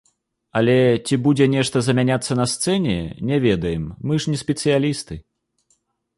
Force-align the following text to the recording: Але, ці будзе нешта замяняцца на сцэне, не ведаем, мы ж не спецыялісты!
Але, 0.59 0.77
ці 1.05 1.19
будзе 1.27 1.47
нешта 1.55 1.77
замяняцца 1.87 2.39
на 2.39 2.45
сцэне, 2.55 2.97
не 3.33 3.37
ведаем, 3.47 3.85
мы 4.07 4.13
ж 4.25 4.35
не 4.35 4.43
спецыялісты! 4.45 5.15